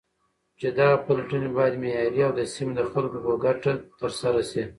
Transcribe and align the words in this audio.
چې 0.59 0.67
دغه 0.77 0.95
پلټنې 1.05 1.49
بايد 1.55 1.73
معياري 1.81 2.19
او 2.27 2.31
د 2.37 2.41
سيمې 2.53 2.73
د 2.75 2.81
خلكو 2.91 3.17
په 3.25 3.31
گټه 3.43 3.71
ترسره 3.99 4.41
شي. 4.49 4.63